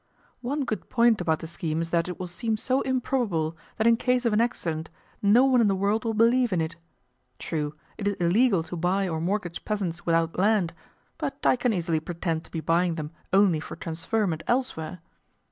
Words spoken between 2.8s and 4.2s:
improbable that in